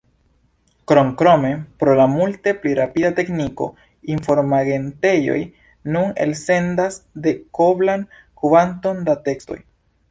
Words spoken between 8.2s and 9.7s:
kvanton da tekstoj.